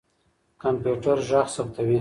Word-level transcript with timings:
کمپيوټر 0.61 1.17
ږغ 1.29 1.47
ثبتوي. 1.55 1.89